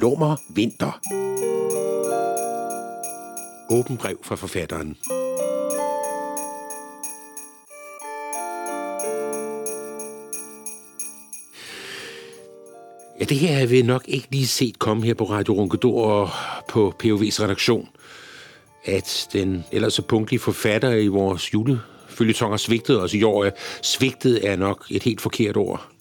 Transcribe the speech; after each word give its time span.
Lummer 0.00 0.36
Vinter. 0.48 1.00
Åben 3.70 3.96
brev 3.96 4.18
fra 4.22 4.36
forfatteren. 4.36 4.96
Ja, 13.20 13.24
det 13.24 13.36
her 13.36 13.58
har 13.58 13.66
vi 13.66 13.82
nok 13.82 14.04
ikke 14.08 14.28
lige 14.30 14.46
set 14.46 14.78
komme 14.78 15.04
her 15.06 15.14
på 15.14 15.24
Radio 15.24 15.54
Runkedor 15.54 16.04
og 16.04 16.28
på 16.68 16.94
POV's 17.02 17.42
redaktion. 17.42 17.88
At 18.84 19.28
den 19.32 19.64
ellers 19.72 19.94
så 19.94 20.02
punktlige 20.02 20.40
forfatter 20.40 20.90
i 20.90 21.06
vores 21.06 21.54
julefølgetonger 21.54 22.56
svigtede 22.56 23.02
os 23.02 23.14
i 23.14 23.22
år. 23.22 23.50
Svigtet 23.82 24.48
er 24.48 24.56
nok 24.56 24.86
et 24.90 25.02
helt 25.02 25.20
forkert 25.20 25.56
ord. 25.56 25.92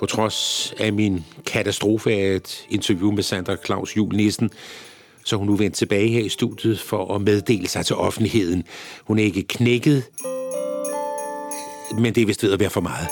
På 0.00 0.06
trods 0.06 0.72
af 0.78 0.92
min 0.92 1.24
katastrofe 1.46 2.12
af 2.12 2.36
et 2.36 2.66
interview 2.70 3.12
med 3.12 3.22
Sandra 3.22 3.56
Claus 3.66 3.96
Jul 3.96 4.14
Nissen, 4.14 4.50
så 5.24 5.36
hun 5.36 5.46
nu 5.46 5.56
vendt 5.56 5.76
tilbage 5.76 6.08
her 6.08 6.20
i 6.20 6.28
studiet 6.28 6.80
for 6.80 7.14
at 7.14 7.20
meddele 7.20 7.68
sig 7.68 7.86
til 7.86 7.96
offentligheden. 7.96 8.64
Hun 9.04 9.18
er 9.18 9.22
ikke 9.22 9.42
knækket, 9.42 10.04
men 11.98 12.14
det 12.14 12.22
er 12.22 12.26
vist 12.26 12.42
ved 12.42 12.52
at 12.52 12.60
være 12.60 12.70
for 12.70 12.80
meget. 12.80 13.08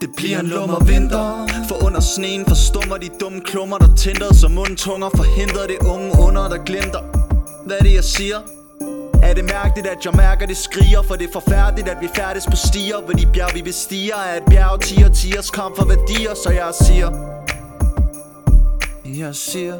Det 0.00 0.10
bliver 0.16 0.40
en 0.40 0.46
lummer 0.46 0.84
vinter 0.84 1.46
For 1.68 1.86
under 1.86 2.00
sneen 2.00 2.44
forstummer 2.48 2.96
de 2.96 3.08
dumme 3.20 3.40
klummer 3.40 3.78
Der 3.78 3.96
tænder 3.96 4.34
som 4.34 4.50
mundtunger 4.50 5.08
Forhindrer 5.16 5.66
det 5.66 5.78
unge 5.86 6.12
under 6.26 6.48
der 6.48 6.64
glimter 6.64 7.02
Hvad 7.66 7.76
er 7.76 7.82
det 7.82 7.94
jeg 7.94 8.04
siger? 8.04 8.59
Er 9.30 9.34
det 9.34 9.44
mærkeligt 9.44 9.86
at 9.86 10.04
jeg 10.04 10.14
mærker 10.14 10.46
det 10.46 10.56
skriger? 10.56 11.02
For 11.02 11.14
det 11.14 11.28
er 11.28 11.32
forfærdeligt 11.32 11.88
at 11.88 11.96
vi 12.00 12.08
færdes 12.16 12.46
på 12.46 12.56
stier. 12.56 13.00
Hvor 13.04 13.12
de 13.12 13.26
bjerg 13.26 13.54
vi 13.54 13.62
bestiger 13.62 14.14
Er 14.14 14.36
et 14.36 14.42
bjerg 14.50 14.80
tiger 14.80 15.08
tiers 15.08 15.50
kamp 15.50 15.76
for 15.76 15.84
værdier. 15.84 16.34
Så 16.34 16.50
jeg 16.50 16.70
siger 16.82 17.08
Jeg 19.04 19.34
siger 19.34 19.74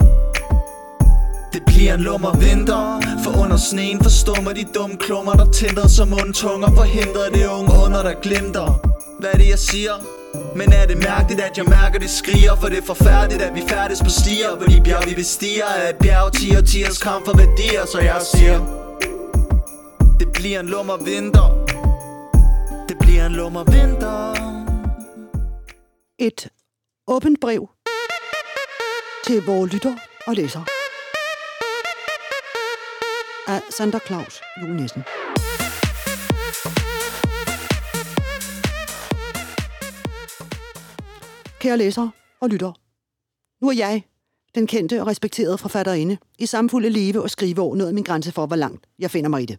det 1.53 1.63
bliver 1.67 1.95
en 1.95 2.01
lummer 2.01 2.37
vinter. 2.37 3.01
For 3.25 3.43
under 3.43 3.57
sneen 3.57 4.03
forstummer 4.03 4.53
de 4.53 4.65
dumme 4.75 4.97
klummer 4.97 5.33
Der 5.33 5.53
tænder 5.53 5.89
som 5.89 6.09
mundtunger. 6.09 6.69
Forhindrer 6.75 7.29
det 7.35 7.47
unge 7.47 7.73
under 7.87 8.03
der 8.03 8.15
glimter. 8.23 8.81
Hvad 9.21 9.31
er 9.33 9.39
det 9.39 9.49
jeg 9.49 9.59
siger? 9.59 9.95
Men 10.57 10.73
er 10.73 10.87
det 10.87 10.99
mærkeligt 10.99 11.41
at 11.41 11.59
jeg 11.59 11.65
mærker 11.65 11.99
det 11.99 12.11
skriger? 12.11 12.57
For 12.61 12.69
det 12.69 12.79
er 12.79 12.87
forfærdeligt 12.87 13.43
at 13.43 13.55
vi 13.55 13.63
færdes 13.69 14.01
på 14.03 14.11
stier. 14.11 14.57
Hvor 14.57 14.67
de 14.67 14.81
bjerg 14.85 15.05
vi 15.09 15.15
bestiger 15.15 15.65
Er 15.85 15.89
et 15.89 15.97
bjerg 15.97 16.33
tiger 16.33 16.61
tiers 16.61 16.99
kamp 16.99 17.25
for 17.27 17.37
værdier. 17.37 17.87
Så 17.87 17.99
jeg 18.01 18.21
siger 18.35 18.80
det 20.21 20.33
bliver 20.33 20.61
en 20.61 20.67
lummer 20.67 20.97
vinter 20.97 21.67
Det 22.89 22.99
bliver 22.99 23.27
en 23.27 23.33
lummer 23.33 23.65
vinter 23.65 24.35
Et 26.19 26.49
åbent 27.07 27.41
brev 27.41 27.69
til 29.27 29.43
vores 29.47 29.73
lytter 29.73 29.97
og 30.27 30.35
læser. 30.35 30.61
Af 33.49 33.63
Santa 33.71 33.99
Claus 34.07 34.41
Julenissen. 34.63 35.03
Kære 41.61 41.77
læser 41.79 42.09
og 42.41 42.49
lytter. 42.49 42.73
Nu 43.63 43.69
er 43.69 43.75
jeg, 43.75 44.03
den 44.55 44.67
kendte 44.67 45.01
og 45.01 45.07
respekterede 45.07 45.59
forfatterinde, 45.59 46.19
i 46.39 46.47
samfulde 46.47 46.91
leve 46.91 47.23
og 47.23 47.31
skriveår 47.31 47.75
nået 47.75 47.95
min 47.95 48.05
grænse 48.05 48.33
for, 48.33 48.47
hvor 48.47 48.57
langt 48.57 48.87
jeg 48.99 49.11
finder 49.11 49.31
mig 49.31 49.43
i 49.43 49.47
det. 49.47 49.59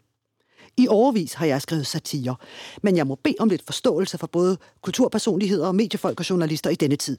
I 0.77 0.87
overvis 0.87 1.33
har 1.33 1.45
jeg 1.45 1.61
skrevet 1.61 1.87
satire, 1.87 2.35
men 2.83 2.97
jeg 2.97 3.07
må 3.07 3.15
bede 3.15 3.35
om 3.39 3.49
lidt 3.49 3.65
forståelse 3.65 4.17
for 4.17 4.27
både 4.27 4.57
kulturpersonligheder 4.81 5.67
og 5.67 5.75
mediefolk 5.75 6.19
og 6.19 6.29
journalister 6.29 6.69
i 6.69 6.75
denne 6.75 6.95
tid. 6.95 7.17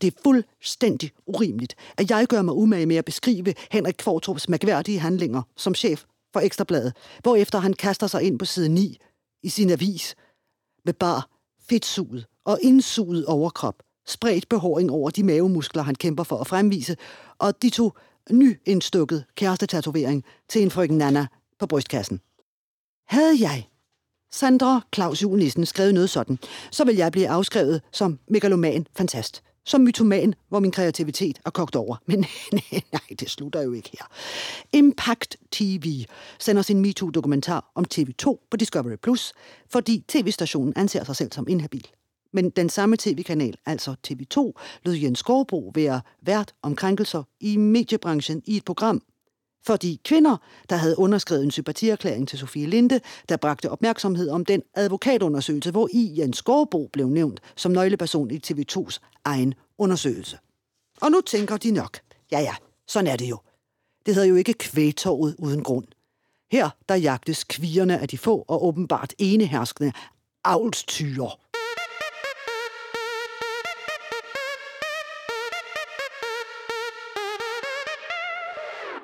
Det 0.00 0.14
er 0.14 0.20
fuldstændig 0.22 1.10
urimeligt, 1.26 1.74
at 1.96 2.10
jeg 2.10 2.26
gør 2.26 2.42
mig 2.42 2.54
umage 2.54 2.86
med 2.86 2.96
at 2.96 3.04
beskrive 3.04 3.54
Henrik 3.70 3.94
Kvartrups 3.98 4.48
mærkværdige 4.48 4.98
handlinger 4.98 5.42
som 5.56 5.74
chef 5.74 6.04
for 6.32 6.40
Ekstrabladet, 6.40 6.92
hvorefter 7.22 7.58
han 7.58 7.72
kaster 7.72 8.06
sig 8.06 8.22
ind 8.22 8.38
på 8.38 8.44
side 8.44 8.68
9 8.68 8.98
i 9.42 9.48
sin 9.48 9.70
avis 9.70 10.14
med 10.84 10.92
bar 10.92 11.28
fedtsuget 11.68 12.26
og 12.44 12.58
indsuget 12.62 13.26
overkrop, 13.26 13.82
spredt 14.06 14.48
behåring 14.48 14.90
over 14.90 15.10
de 15.10 15.22
mavemuskler, 15.22 15.82
han 15.82 15.94
kæmper 15.94 16.24
for 16.24 16.38
at 16.38 16.46
fremvise, 16.46 16.96
og 17.38 17.62
de 17.62 17.70
to 17.70 17.92
nyinstukket 18.30 19.24
kærestetatovering 19.34 20.24
til 20.48 20.62
en 20.62 20.70
frøken 20.70 20.98
Nana 20.98 21.26
på 21.58 21.66
brystkassen. 21.66 22.20
Havde 23.12 23.40
jeg, 23.40 23.68
Sandra 24.30 24.80
Claus 24.94 25.22
Juhl 25.22 25.38
Nissen, 25.38 25.66
skrevet 25.66 25.94
noget 25.94 26.10
sådan, 26.10 26.38
så 26.70 26.84
vil 26.84 26.96
jeg 26.96 27.12
blive 27.12 27.28
afskrevet 27.28 27.82
som 27.92 28.18
megaloman 28.28 28.86
fantast. 28.96 29.42
Som 29.64 29.80
mytoman, 29.80 30.34
hvor 30.48 30.60
min 30.60 30.70
kreativitet 30.70 31.38
er 31.46 31.50
kogt 31.50 31.76
over. 31.76 31.96
Men 32.06 32.18
nej, 32.52 32.82
nej, 32.92 33.16
det 33.20 33.30
slutter 33.30 33.62
jo 33.62 33.72
ikke 33.72 33.90
her. 33.92 34.06
Impact 34.72 35.36
TV 35.50 36.04
sender 36.38 36.62
sin 36.62 36.80
MeToo-dokumentar 36.80 37.72
om 37.74 37.84
TV2 37.94 38.48
på 38.50 38.56
Discovery+, 38.56 38.96
Plus, 38.96 39.32
fordi 39.70 40.04
tv-stationen 40.08 40.72
anser 40.76 41.04
sig 41.04 41.16
selv 41.16 41.32
som 41.32 41.48
inhabil. 41.48 41.86
Men 42.32 42.50
den 42.50 42.68
samme 42.68 42.96
tv-kanal, 42.96 43.56
altså 43.66 43.94
TV2, 44.08 44.52
lød 44.84 44.94
Jens 44.94 45.18
Skorbo 45.18 45.72
være 45.74 46.00
vært 46.22 46.54
om 46.62 46.76
krænkelser 46.76 47.22
i 47.40 47.56
mediebranchen 47.56 48.42
i 48.44 48.56
et 48.56 48.64
program, 48.64 49.02
fordi 49.66 50.00
kvinder, 50.04 50.36
der 50.70 50.76
havde 50.76 50.98
underskrevet 50.98 51.44
en 51.44 51.50
sympatierklæring 51.50 52.28
til 52.28 52.38
Sofie 52.38 52.66
Linde, 52.66 53.00
der 53.28 53.36
bragte 53.36 53.70
opmærksomhed 53.70 54.30
om 54.30 54.44
den 54.44 54.62
advokatundersøgelse, 54.74 55.70
hvor 55.70 55.88
i 55.92 56.14
Jens 56.18 56.36
Skorbo 56.36 56.88
blev 56.92 57.08
nævnt 57.08 57.40
som 57.56 57.72
nøgleperson 57.72 58.30
i 58.30 58.40
TV2's 58.46 58.98
egen 59.24 59.54
undersøgelse. 59.78 60.38
Og 61.00 61.10
nu 61.10 61.20
tænker 61.20 61.56
de 61.56 61.70
nok, 61.70 61.98
ja 62.32 62.40
ja, 62.40 62.54
sådan 62.88 63.06
er 63.06 63.16
det 63.16 63.30
jo. 63.30 63.38
Det 64.06 64.14
hedder 64.14 64.28
jo 64.28 64.34
ikke 64.34 64.52
kvægtorvet 64.52 65.36
uden 65.38 65.62
grund. 65.62 65.86
Her 66.52 66.70
der 66.88 66.94
jagtes 66.94 67.44
kvierne 67.44 67.98
af 67.98 68.08
de 68.08 68.18
få 68.18 68.44
og 68.48 68.66
åbenbart 68.66 69.14
eneherskende 69.18 69.92
avlstyre. 70.44 71.30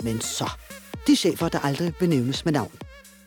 Men 0.05 0.21
så, 0.21 0.51
de 1.07 1.17
chefer, 1.17 1.49
der 1.49 1.59
aldrig 1.59 1.95
benævnes 1.99 2.45
med 2.45 2.53
navn. 2.53 2.73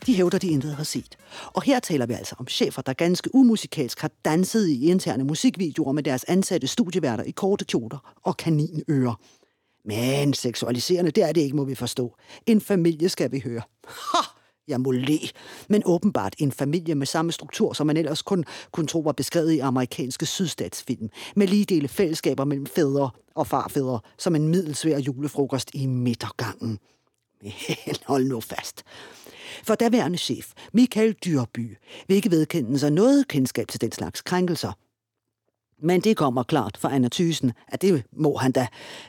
De 0.06 0.14
hævder, 0.14 0.38
de 0.38 0.48
intet 0.48 0.74
har 0.74 0.84
set. 0.84 1.16
Og 1.46 1.62
her 1.62 1.80
taler 1.80 2.06
vi 2.06 2.12
altså 2.12 2.34
om 2.38 2.48
chefer, 2.48 2.82
der 2.82 2.92
ganske 2.92 3.34
umusikalsk 3.34 4.00
har 4.00 4.10
danset 4.24 4.68
i 4.68 4.86
interne 4.86 5.24
musikvideoer 5.24 5.92
med 5.92 6.02
deres 6.02 6.24
ansatte 6.24 6.66
studieværter 6.66 7.24
i 7.24 7.30
korte 7.30 7.64
kjoler 7.64 8.14
og 8.22 8.36
kaninører. 8.36 9.20
Men 9.84 10.34
seksualiserende, 10.34 11.10
det 11.10 11.22
er 11.22 11.32
det 11.32 11.40
ikke, 11.40 11.56
må 11.56 11.64
vi 11.64 11.74
forstå. 11.74 12.16
En 12.46 12.60
familie 12.60 13.08
skal 13.08 13.32
vi 13.32 13.40
høre. 13.40 13.62
Ha! 13.86 14.41
Jeg 14.68 14.80
må 14.80 14.90
le. 14.90 15.18
Men 15.68 15.82
åbenbart 15.86 16.34
en 16.38 16.52
familie 16.52 16.94
med 16.94 17.06
samme 17.06 17.32
struktur, 17.32 17.72
som 17.72 17.86
man 17.86 17.96
ellers 17.96 18.22
kun 18.22 18.44
kunne 18.72 18.86
tro 18.86 19.00
var 19.00 19.12
beskrevet 19.12 19.52
i 19.52 19.58
amerikanske 19.58 20.26
sydstatsfilm. 20.26 21.08
Med 21.36 21.46
lige 21.46 21.64
dele 21.64 21.88
fællesskaber 21.88 22.44
mellem 22.44 22.66
fædre 22.66 23.10
og 23.34 23.46
farfædre, 23.46 24.00
som 24.18 24.34
en 24.34 24.48
middelsvær 24.48 24.98
julefrokost 24.98 25.70
i 25.74 25.86
midtergangen. 25.86 26.78
Men 27.42 27.52
hold 28.06 28.24
nu 28.24 28.40
fast. 28.40 28.82
For 29.64 29.74
daværende 29.74 30.18
chef, 30.18 30.52
Michael 30.72 31.12
Dyrby, 31.12 31.76
vil 32.08 32.14
ikke 32.14 32.30
vedkende 32.30 32.78
sig 32.78 32.90
noget 32.90 33.28
kendskab 33.28 33.68
til 33.68 33.80
den 33.80 33.92
slags 33.92 34.22
krænkelser. 34.22 34.72
Men 35.82 36.00
det 36.00 36.16
kommer 36.16 36.42
klart 36.42 36.76
for 36.76 36.88
Anna 36.88 37.08
Thysen, 37.12 37.52
at 37.68 37.82
det 37.82 38.04
må 38.12 38.36
han 38.36 38.52
da, 38.52 38.66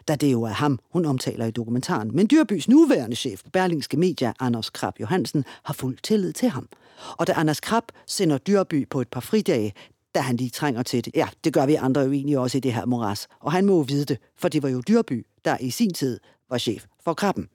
da 0.08 0.16
det 0.16 0.32
jo 0.32 0.44
er 0.44 0.54
ham, 0.54 0.80
hun 0.94 1.06
omtaler 1.06 1.46
i 1.46 1.52
dokumentaren. 1.52 2.16
Men 2.16 2.28
Dyrbys 2.28 2.68
nuværende 2.68 3.16
chef 3.16 3.44
på 3.44 3.50
Berlingske 3.50 3.98
Media, 3.98 4.34
Anders 4.40 4.70
Krab 4.70 5.00
Johansen, 5.00 5.46
har 5.64 5.74
fuld 5.74 5.98
tillid 6.04 6.34
til 6.34 6.50
ham. 6.50 6.70
Og 7.18 7.28
da 7.28 7.34
Anders 7.34 7.60
Krab 7.60 7.84
sender 8.08 8.38
Dyrby 8.38 8.90
på 8.90 9.02
et 9.02 9.08
par 9.08 9.20
fridage, 9.20 9.74
da 10.16 10.20
han 10.20 10.38
lige 10.38 10.50
trænger 10.50 10.84
til 10.84 11.06
det. 11.06 11.16
Ja, 11.16 11.28
det 11.44 11.54
gør 11.54 11.66
vi 11.66 11.76
andre 11.76 12.02
jo 12.02 12.12
egentlig 12.12 12.38
også 12.38 12.58
i 12.58 12.62
det 12.62 12.74
her 12.74 12.86
moras. 12.86 13.28
Og 13.40 13.52
han 13.52 13.66
må 13.66 13.74
jo 13.74 13.82
vide 13.82 14.06
det, 14.06 14.18
for 14.38 14.48
det 14.48 14.64
var 14.64 14.70
jo 14.70 14.82
Dyrby, 14.88 15.26
der 15.46 15.58
i 15.58 15.70
sin 15.70 15.94
tid 15.94 16.20
var 16.50 16.58
chef 16.58 16.86
for 17.04 17.14
Krabben. 17.14 17.48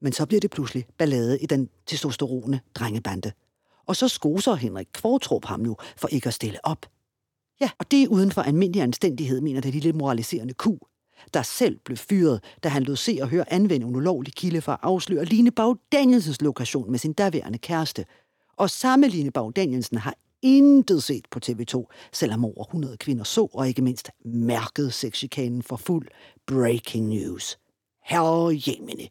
Men 0.00 0.12
så 0.12 0.26
bliver 0.26 0.40
det 0.40 0.50
pludselig 0.50 0.86
ballade 0.98 1.38
i 1.38 1.46
den 1.46 1.68
testosterone 1.86 2.60
drengebande. 2.74 3.32
Og 3.86 3.96
så 3.96 4.08
skoser 4.08 4.54
Henrik 4.54 4.88
Kvartrup 4.92 5.44
ham 5.44 5.60
nu 5.60 5.76
for 5.96 6.08
ikke 6.08 6.26
at 6.26 6.34
stille 6.34 6.58
op. 6.62 6.86
Ja, 7.60 7.70
og 7.78 7.90
det 7.90 8.02
er 8.02 8.08
uden 8.08 8.30
for 8.30 8.42
almindelig 8.42 8.82
anstændighed, 8.82 9.40
mener 9.40 9.60
det 9.60 9.72
lille 9.72 9.92
moraliserende 9.92 10.54
ku, 10.54 10.78
der 11.34 11.42
selv 11.42 11.78
blev 11.84 11.96
fyret, 11.96 12.44
da 12.64 12.68
han 12.68 12.82
lod 12.82 12.96
se 12.96 13.18
og 13.22 13.28
høre 13.28 13.52
anvende 13.52 13.86
en 13.86 13.96
ulovlig 13.96 14.34
kilde 14.34 14.60
for 14.60 14.72
at 14.72 14.78
afsløre 14.82 15.24
Line 15.24 15.50
Bagdanielsens 15.50 16.42
lokation 16.42 16.90
med 16.90 16.98
sin 16.98 17.12
daværende 17.12 17.58
kæreste. 17.58 18.04
Og 18.56 18.70
samme 18.70 19.08
Line 19.08 19.30
Bagdanielsen 19.30 19.98
har 19.98 20.14
intet 20.42 21.02
set 21.02 21.26
på 21.30 21.40
TV2, 21.46 21.84
selvom 22.12 22.44
over 22.44 22.64
100 22.64 22.96
kvinder 22.96 23.24
så 23.24 23.48
og 23.52 23.68
ikke 23.68 23.82
mindst 23.82 24.10
mærkede 24.24 24.90
sexchikanen 24.90 25.62
for 25.62 25.76
fuld 25.76 26.08
breaking 26.46 27.08
news. 27.08 27.58
Herre 28.04 28.60
Jemine. 28.66 29.08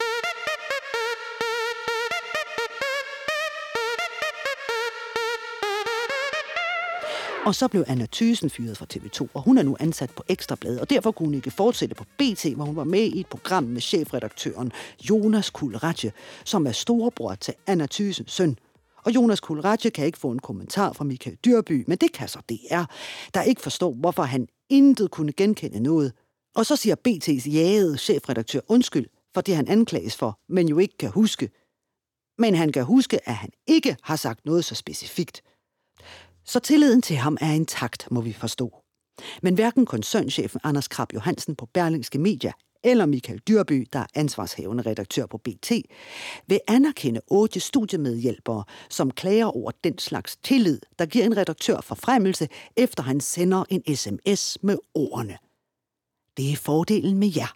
Og 7.46 7.56
så 7.56 7.68
blev 7.68 7.84
Anna 7.88 8.08
Thysen 8.12 8.50
fyret 8.50 8.78
fra 8.78 8.86
TV2, 8.94 9.28
og 9.34 9.42
hun 9.42 9.58
er 9.58 9.64
nu 9.64 9.78
ansat 9.80 10.12
på 10.12 10.24
Ekstrabladet, 10.28 10.80
og 10.82 10.90
derfor 10.90 11.12
kunne 11.12 11.28
hun 11.28 11.34
ikke 11.34 11.52
fortsætte 11.52 11.96
på 11.96 12.04
BT, 12.18 12.46
hvor 12.56 12.66
hun 12.66 12.76
var 12.76 12.84
med 12.84 13.04
i 13.04 13.20
et 13.20 13.28
program 13.28 13.64
med 13.64 13.82
chefredaktøren 13.82 14.72
Jonas 15.10 15.50
Kulratje, 15.50 16.12
som 16.46 16.68
er 16.68 16.72
storebror 16.72 17.36
til 17.36 17.54
Anna 17.68 17.88
Thysens 17.92 18.32
søn. 18.32 18.58
Og 19.04 19.16
Jonas 19.16 19.40
Kulratje 19.40 19.90
kan 19.90 20.06
ikke 20.06 20.18
få 20.18 20.32
en 20.32 20.40
kommentar 20.40 20.94
fra 20.94 21.04
Michael 21.04 21.38
Dyrby, 21.46 21.84
men 21.88 21.98
det 21.98 22.12
kan 22.12 22.28
så 22.28 22.40
DR, 22.50 22.84
der 23.34 23.42
ikke 23.42 23.62
forstår, 23.62 23.94
hvorfor 23.94 24.24
han 24.24 24.48
intet 24.70 25.12
kunne 25.12 25.32
genkende 25.32 25.80
noget. 25.80 26.14
Og 26.56 26.66
så 26.66 26.76
siger 26.76 26.96
BT's 27.08 27.52
jagede 27.52 27.98
chefredaktør 27.98 28.60
undskyld 28.68 29.06
for 29.34 29.42
det, 29.42 29.56
han 29.56 29.68
anklages 29.68 30.16
for, 30.16 30.40
men 30.50 30.70
jo 30.70 30.78
ikke 30.78 30.98
kan 30.98 31.10
huske. 31.10 31.50
Men 32.38 32.56
han 32.56 32.72
kan 32.72 32.86
huske, 32.86 33.30
at 33.30 33.36
han 33.36 33.50
ikke 33.68 33.98
har 34.02 34.16
sagt 34.16 34.46
noget 34.46 34.66
så 34.66 34.76
specifikt. 34.76 35.42
Så 36.46 36.60
tilliden 36.60 37.02
til 37.02 37.16
ham 37.16 37.38
er 37.42 37.52
intakt, 37.52 38.12
må 38.12 38.22
vi 38.22 38.34
forstå. 38.34 38.82
Men 39.42 39.56
hverken 39.56 39.86
koncernchefen 39.86 40.60
Anders 40.64 40.88
Krab 40.88 41.14
Johansen 41.14 41.56
på 41.56 41.66
Berlingske 41.66 42.20
Media 42.20 42.52
eller 42.84 43.06
Michael 43.06 43.40
Dyrby, 43.40 43.88
der 43.94 44.00
er 44.00 44.06
ansvarshavende 44.16 44.84
redaktør 44.84 45.26
på 45.26 45.38
BT, 45.38 45.72
vil 46.48 46.60
anerkende 46.68 47.22
otte 47.28 47.60
studiemedhjælpere, 47.60 48.64
som 48.90 49.12
klager 49.12 49.46
over 49.46 49.72
den 49.84 49.98
slags 49.98 50.38
tillid, 50.38 50.80
der 51.00 51.06
giver 51.06 51.26
en 51.26 51.38
redaktør 51.38 51.82
forfremmelse, 51.82 52.48
efter 52.76 53.04
han 53.04 53.20
sender 53.20 53.64
en 53.70 53.96
sms 53.96 54.58
med 54.64 54.78
ordene. 54.94 55.38
Det 56.38 56.52
er 56.52 56.56
fordelen 56.56 57.18
med 57.18 57.32
jer, 57.36 57.56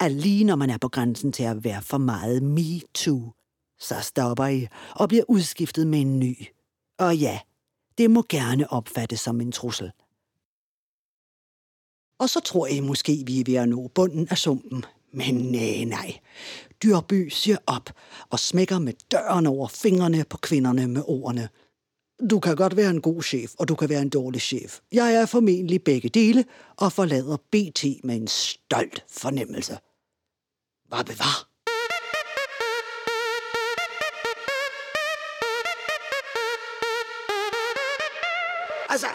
at 0.00 0.12
lige 0.12 0.44
når 0.44 0.56
man 0.56 0.70
er 0.70 0.78
på 0.78 0.88
grænsen 0.88 1.32
til 1.32 1.42
at 1.42 1.64
være 1.64 1.82
for 1.82 1.98
meget 1.98 2.42
me 2.42 2.80
too, 2.94 3.32
så 3.78 3.94
stopper 4.00 4.46
I 4.46 4.66
og 4.90 5.08
bliver 5.08 5.24
udskiftet 5.28 5.86
med 5.86 6.00
en 6.00 6.18
ny. 6.18 6.46
Og 6.98 7.16
ja, 7.16 7.40
det 8.00 8.10
må 8.10 8.24
gerne 8.28 8.72
opfattes 8.72 9.20
som 9.20 9.40
en 9.40 9.52
trussel. 9.52 9.92
Og 12.18 12.28
så 12.30 12.40
tror 12.40 12.66
jeg 12.66 12.82
måske, 12.82 13.22
vi 13.26 13.40
er 13.40 13.44
ved 13.46 13.54
at 13.54 13.68
nå 13.68 13.88
bunden 13.88 14.28
af 14.30 14.38
sumpen. 14.38 14.84
Men 15.12 15.34
nej, 15.34 15.84
nej. 15.84 16.18
Dyrby 16.82 17.28
siger 17.28 17.56
op 17.66 17.90
og 18.30 18.38
smækker 18.38 18.78
med 18.78 18.92
døren 19.12 19.46
over 19.46 19.68
fingrene 19.68 20.24
på 20.24 20.36
kvinderne 20.36 20.86
med 20.88 21.02
ordene. 21.06 21.48
Du 22.30 22.40
kan 22.40 22.56
godt 22.56 22.76
være 22.76 22.90
en 22.90 23.00
god 23.00 23.22
chef, 23.22 23.54
og 23.58 23.68
du 23.68 23.74
kan 23.74 23.88
være 23.88 24.02
en 24.02 24.08
dårlig 24.08 24.40
chef. 24.40 24.80
Jeg 24.92 25.14
er 25.14 25.26
formentlig 25.26 25.84
begge 25.84 26.08
dele 26.08 26.44
og 26.76 26.92
forlader 26.92 27.36
BT 27.36 27.84
med 28.04 28.16
en 28.16 28.28
stolt 28.28 29.04
fornemmelse. 29.08 29.78
Hvad 30.88 31.04
bevar? 31.04 31.49
Altså, 38.90 39.06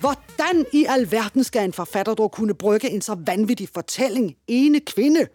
hvordan 0.00 0.66
i 0.72 0.84
alverden 0.88 1.44
skal 1.44 1.64
en 1.64 1.72
forfatter 1.72 2.14
dog 2.14 2.32
kunne 2.32 2.54
brygge 2.54 2.90
en 2.90 3.02
så 3.02 3.14
vanvittig 3.14 3.68
fortælling 3.68 4.36
ene 4.46 4.80
kvinde? 4.80 5.26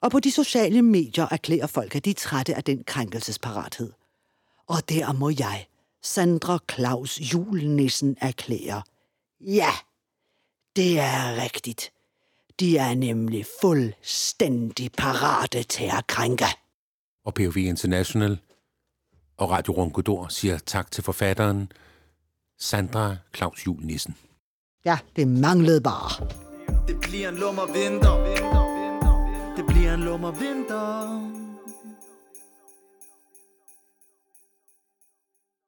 Og 0.00 0.10
på 0.10 0.20
de 0.20 0.30
sociale 0.30 0.82
medier 0.82 1.26
erklærer 1.30 1.66
folk, 1.66 1.94
at 1.94 2.04
de 2.04 2.10
er 2.10 2.14
trætte 2.14 2.54
af 2.54 2.64
den 2.64 2.84
krænkelsesparathed. 2.84 3.92
Og 4.66 4.88
der 4.88 5.12
må 5.12 5.30
jeg, 5.30 5.66
Sandra 6.02 6.58
Claus 6.72 7.20
Julenissen, 7.20 8.16
erklære. 8.20 8.82
Ja, 9.40 9.70
det 10.76 10.98
er 10.98 11.42
rigtigt. 11.42 11.92
De 12.60 12.76
er 12.76 12.94
nemlig 12.94 13.46
fuldstændig 13.60 14.92
parate 14.92 15.62
til 15.62 15.84
at 15.84 16.06
krænke. 16.06 16.46
Og 17.24 17.34
POV 17.34 17.56
International 17.56 18.38
og 19.36 19.50
Radio 19.50 19.72
Rongodor 19.72 20.28
siger 20.28 20.58
tak 20.58 20.90
til 20.90 21.04
forfatteren 21.04 21.72
Sandra 22.58 23.16
Claus 23.36 23.66
Jul 23.66 23.80
Nissen. 23.82 24.16
Ja, 24.84 24.98
det 25.16 25.28
manglede 25.28 25.80
bare. 25.80 26.26
Det 26.88 26.96
bliver 27.00 27.28
en 27.28 27.34
lummer 27.36 27.66
vinter. 27.66 28.14
Det 29.56 29.66
bliver 29.66 29.94
en 29.94 30.00
lummer 30.00 30.30
vinter. 30.30 31.43